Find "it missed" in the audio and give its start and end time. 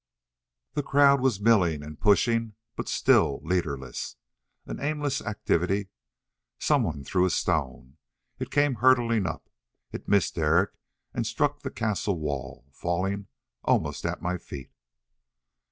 9.91-10.33